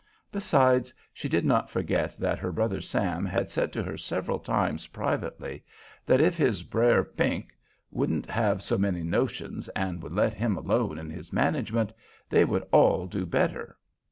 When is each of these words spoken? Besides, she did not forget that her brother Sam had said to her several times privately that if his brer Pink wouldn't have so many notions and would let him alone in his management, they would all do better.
Besides, 0.31 0.95
she 1.13 1.29
did 1.29 1.45
not 1.45 1.69
forget 1.69 2.19
that 2.19 2.39
her 2.39 2.51
brother 2.51 2.81
Sam 2.81 3.23
had 3.23 3.51
said 3.51 3.71
to 3.73 3.83
her 3.83 3.97
several 3.97 4.39
times 4.39 4.87
privately 4.87 5.63
that 6.07 6.19
if 6.19 6.35
his 6.37 6.63
brer 6.63 7.03
Pink 7.03 7.55
wouldn't 7.91 8.25
have 8.25 8.63
so 8.63 8.79
many 8.79 9.03
notions 9.03 9.69
and 9.75 10.01
would 10.01 10.13
let 10.13 10.33
him 10.33 10.57
alone 10.57 10.97
in 10.97 11.11
his 11.11 11.31
management, 11.31 11.93
they 12.31 12.43
would 12.43 12.65
all 12.71 13.05
do 13.05 13.27
better. 13.27 13.77